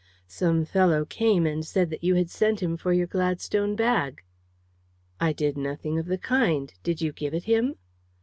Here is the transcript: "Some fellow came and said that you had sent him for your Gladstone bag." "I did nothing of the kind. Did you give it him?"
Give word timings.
"Some 0.25 0.65
fellow 0.65 1.05
came 1.05 1.45
and 1.45 1.63
said 1.63 1.91
that 1.91 2.03
you 2.03 2.15
had 2.15 2.31
sent 2.31 2.59
him 2.63 2.75
for 2.75 2.91
your 2.91 3.05
Gladstone 3.05 3.75
bag." 3.75 4.23
"I 5.19 5.31
did 5.31 5.55
nothing 5.59 5.99
of 5.99 6.07
the 6.07 6.17
kind. 6.17 6.73
Did 6.81 7.01
you 7.01 7.11
give 7.13 7.35
it 7.35 7.43
him?" 7.43 7.75